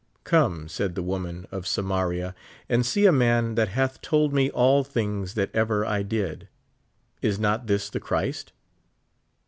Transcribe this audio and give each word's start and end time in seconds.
Come, 0.23 0.67
said 0.67 0.95
the 0.95 1.03
woman 1.03 1.45
of 1.51 1.67
Samaria, 1.67 2.33
and 2.67 2.83
see 2.83 3.05
a 3.05 3.11
man 3.11 3.53
that 3.53 3.67
hath 3.67 4.01
told 4.01 4.33
me 4.33 4.49
all 4.49 4.83
things 4.83 5.35
that 5.35 5.53
ever 5.53 5.85
I 5.85 6.01
did; 6.01 6.47
is 7.21 7.37
not 7.37 7.67
this 7.67 7.87
the 7.87 7.99
Christ 7.99 8.51